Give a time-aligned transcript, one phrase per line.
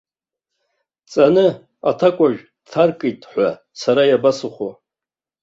[1.11, 1.47] Ҵаны,
[1.89, 3.49] аҭакәажә дҭаркит ҳәа
[3.81, 4.69] сара иабасыхәо.